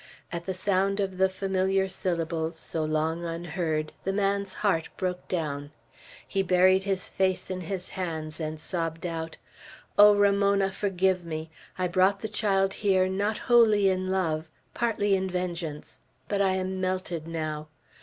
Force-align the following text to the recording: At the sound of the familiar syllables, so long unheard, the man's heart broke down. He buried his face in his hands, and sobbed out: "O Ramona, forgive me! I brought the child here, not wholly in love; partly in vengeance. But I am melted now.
At 0.31 0.47
the 0.47 0.53
sound 0.55 0.99
of 0.99 1.19
the 1.19 1.29
familiar 1.29 1.87
syllables, 1.87 2.57
so 2.57 2.83
long 2.83 3.23
unheard, 3.23 3.91
the 4.03 4.11
man's 4.11 4.51
heart 4.51 4.89
broke 4.97 5.27
down. 5.27 5.69
He 6.27 6.41
buried 6.41 6.85
his 6.85 7.09
face 7.09 7.51
in 7.51 7.61
his 7.61 7.89
hands, 7.89 8.39
and 8.39 8.59
sobbed 8.59 9.05
out: 9.05 9.37
"O 9.99 10.15
Ramona, 10.15 10.71
forgive 10.71 11.23
me! 11.23 11.51
I 11.77 11.87
brought 11.87 12.21
the 12.21 12.27
child 12.27 12.73
here, 12.73 13.07
not 13.07 13.37
wholly 13.37 13.89
in 13.89 14.09
love; 14.09 14.49
partly 14.73 15.13
in 15.15 15.29
vengeance. 15.29 15.99
But 16.27 16.41
I 16.41 16.53
am 16.53 16.81
melted 16.81 17.27
now. 17.27 17.67